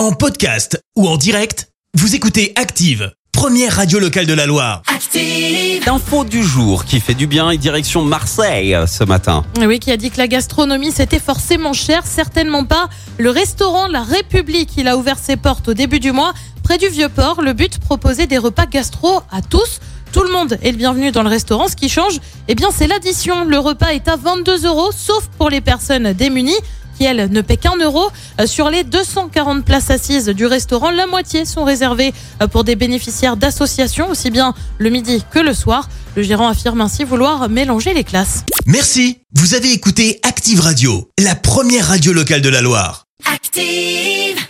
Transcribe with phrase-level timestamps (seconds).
[0.00, 4.80] En podcast ou en direct, vous écoutez Active, première radio locale de la Loire.
[4.86, 5.84] Active.
[5.86, 9.44] L'info du jour qui fait du bien et direction Marseille euh, ce matin.
[9.60, 12.88] Oui, qui a dit que la gastronomie c'était forcément cher, certainement pas.
[13.18, 16.32] Le restaurant La République, il a ouvert ses portes au début du mois,
[16.62, 17.42] près du Vieux-Port.
[17.42, 19.80] Le but, proposer des repas gastro à tous.
[20.12, 21.68] Tout le monde est le bienvenu dans le restaurant.
[21.68, 23.44] Ce qui change, eh bien, c'est l'addition.
[23.44, 26.56] Le repas est à 22 euros, sauf pour les personnes démunies
[27.00, 28.10] qui, ne paient qu'un euro.
[28.40, 32.76] Euh, Sur les 240 places assises du restaurant, la moitié sont réservées euh, pour des
[32.76, 35.88] bénéficiaires d'associations, aussi bien le midi que le soir.
[36.16, 38.44] Le gérant affirme ainsi vouloir mélanger les classes.
[38.66, 43.06] Merci, vous avez écouté Active Radio, la première radio locale de la Loire.
[43.32, 44.49] Active.